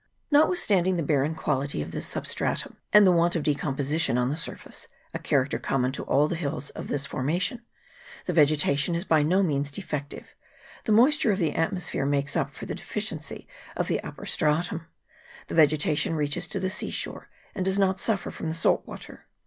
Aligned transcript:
Notwithstanding 0.31 0.97
the 0.97 1.03
barren 1.03 1.35
quality 1.35 1.79
of 1.83 1.91
this 1.91 2.07
sub 2.07 2.25
stratum, 2.25 2.77
and 2.91 3.05
the 3.05 3.11
want 3.11 3.35
of 3.35 3.43
decomposition 3.43 4.17
on 4.17 4.29
the 4.31 4.35
sur 4.35 4.53
58 4.53 4.57
TORY 4.65 4.73
CHANNEL. 4.73 4.89
[PART 4.89 4.89
I. 4.89 5.17
face, 5.19 5.25
a 5.27 5.27
character 5.29 5.59
common 5.59 5.91
to 5.91 6.03
all 6.05 6.27
the 6.27 6.35
hills 6.35 6.71
of 6.71 6.87
this 6.87 7.05
formation, 7.05 7.61
the 8.25 8.33
vegetation 8.33 8.95
is 8.95 9.05
by 9.05 9.21
no 9.21 9.43
means 9.43 9.69
defective: 9.69 10.33
the 10.85 10.91
moisture 10.91 11.31
of 11.31 11.37
the 11.37 11.53
atmosphere 11.53 12.07
makes 12.07 12.35
up 12.35 12.49
for 12.49 12.65
the 12.65 12.73
deficiency 12.73 13.47
of 13.77 13.87
the 13.87 14.01
upper 14.01 14.25
stratum. 14.25 14.87
The 15.45 15.53
vegetation 15.53 16.15
reaches 16.15 16.47
to 16.47 16.59
the 16.59 16.71
sea 16.71 16.89
shore, 16.89 17.29
and 17.53 17.63
does 17.63 17.77
not 17.77 17.99
suffer 17.99 18.31
from 18.31 18.49
the 18.49 18.55
salt 18.55 18.83
water. 18.87 19.27